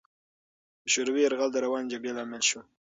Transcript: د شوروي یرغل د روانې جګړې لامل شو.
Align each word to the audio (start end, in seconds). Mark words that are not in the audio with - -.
د 0.83 0.85
شوروي 0.93 1.21
یرغل 1.23 1.49
د 1.53 1.57
روانې 1.65 1.91
جګړې 1.93 2.11
لامل 2.17 2.41
شو. 2.49 2.59